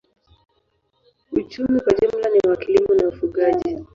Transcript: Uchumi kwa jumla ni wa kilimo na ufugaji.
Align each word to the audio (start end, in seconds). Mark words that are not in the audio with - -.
Uchumi 1.31 1.79
kwa 1.81 1.93
jumla 1.93 2.29
ni 2.29 2.39
wa 2.49 2.57
kilimo 2.57 2.93
na 2.93 3.07
ufugaji. 3.07 3.85